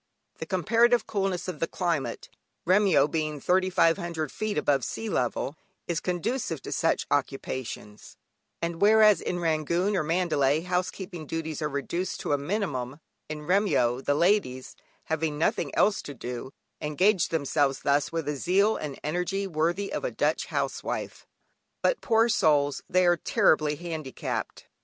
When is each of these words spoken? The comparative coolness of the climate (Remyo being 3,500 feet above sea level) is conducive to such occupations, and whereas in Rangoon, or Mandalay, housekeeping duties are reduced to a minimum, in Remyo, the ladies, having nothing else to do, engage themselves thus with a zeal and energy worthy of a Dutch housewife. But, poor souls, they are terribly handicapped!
The 0.39 0.47
comparative 0.47 1.05
coolness 1.05 1.47
of 1.47 1.59
the 1.59 1.67
climate 1.67 2.27
(Remyo 2.65 3.07
being 3.07 3.39
3,500 3.39 4.31
feet 4.31 4.57
above 4.57 4.83
sea 4.83 5.09
level) 5.09 5.57
is 5.87 5.99
conducive 5.99 6.59
to 6.63 6.71
such 6.71 7.05
occupations, 7.11 8.17
and 8.63 8.81
whereas 8.81 9.21
in 9.21 9.37
Rangoon, 9.37 9.95
or 9.95 10.01
Mandalay, 10.01 10.61
housekeeping 10.61 11.27
duties 11.27 11.61
are 11.61 11.69
reduced 11.69 12.19
to 12.21 12.33
a 12.33 12.37
minimum, 12.39 12.99
in 13.29 13.45
Remyo, 13.45 14.01
the 14.03 14.15
ladies, 14.15 14.75
having 15.03 15.37
nothing 15.37 15.69
else 15.75 16.01
to 16.01 16.15
do, 16.15 16.51
engage 16.81 17.29
themselves 17.29 17.81
thus 17.81 18.11
with 18.11 18.27
a 18.27 18.35
zeal 18.37 18.77
and 18.77 18.99
energy 19.03 19.45
worthy 19.45 19.93
of 19.93 20.03
a 20.03 20.09
Dutch 20.09 20.47
housewife. 20.47 21.27
But, 21.83 22.01
poor 22.01 22.27
souls, 22.27 22.81
they 22.89 23.05
are 23.05 23.17
terribly 23.17 23.75
handicapped! 23.75 24.65